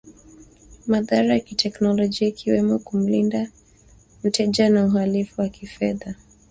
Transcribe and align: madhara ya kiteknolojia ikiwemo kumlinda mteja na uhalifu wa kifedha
madhara 0.87 1.27
ya 1.33 1.39
kiteknolojia 1.39 2.27
ikiwemo 2.27 2.79
kumlinda 2.79 3.47
mteja 4.23 4.69
na 4.69 4.85
uhalifu 4.85 5.41
wa 5.41 5.49
kifedha 5.49 6.15